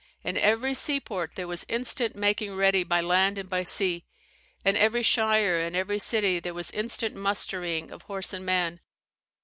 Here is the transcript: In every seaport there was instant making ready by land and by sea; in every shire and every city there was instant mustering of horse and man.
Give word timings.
In 0.23 0.35
every 0.35 0.73
seaport 0.73 1.35
there 1.35 1.47
was 1.47 1.63
instant 1.69 2.15
making 2.15 2.55
ready 2.55 2.83
by 2.83 3.01
land 3.01 3.37
and 3.37 3.47
by 3.47 3.61
sea; 3.61 4.03
in 4.65 4.75
every 4.75 5.03
shire 5.03 5.59
and 5.59 5.75
every 5.75 5.99
city 5.99 6.39
there 6.39 6.55
was 6.55 6.71
instant 6.71 7.13
mustering 7.15 7.91
of 7.91 8.01
horse 8.01 8.33
and 8.33 8.43
man. 8.43 8.79